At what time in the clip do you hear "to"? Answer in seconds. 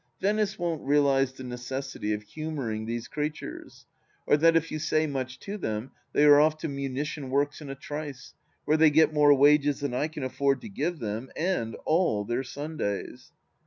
5.41-5.59, 6.57-6.67, 10.61-10.69